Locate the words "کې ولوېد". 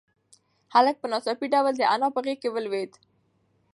2.41-2.91